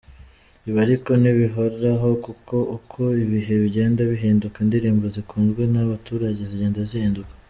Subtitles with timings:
[0.67, 7.33] Ibi ariko ntibihoraho kuko uko ibihe bigenda bihinduka indirimbo zikunzwe n’abaturage zigenda zihinduka.